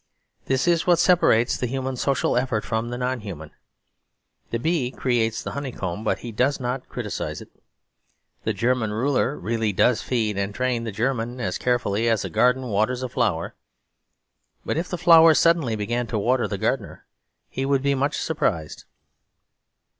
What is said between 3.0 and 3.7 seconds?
human;